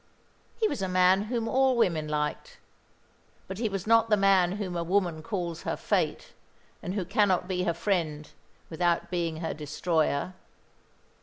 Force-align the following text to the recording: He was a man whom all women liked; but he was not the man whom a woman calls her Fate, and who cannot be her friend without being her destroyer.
He 0.59 0.67
was 0.67 0.81
a 0.81 0.87
man 0.87 1.25
whom 1.25 1.47
all 1.47 1.77
women 1.77 2.07
liked; 2.07 2.57
but 3.47 3.59
he 3.59 3.69
was 3.69 3.85
not 3.85 4.09
the 4.09 4.17
man 4.17 4.53
whom 4.53 4.75
a 4.75 4.83
woman 4.83 5.21
calls 5.21 5.61
her 5.61 5.75
Fate, 5.77 6.33
and 6.81 6.95
who 6.95 7.05
cannot 7.05 7.47
be 7.47 7.65
her 7.65 7.73
friend 7.75 8.27
without 8.71 9.11
being 9.11 9.37
her 9.41 9.53
destroyer. 9.53 10.33